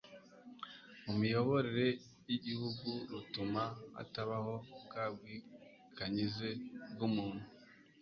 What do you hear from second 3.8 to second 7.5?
hatabaho bwa bwikanyize bw'umuntu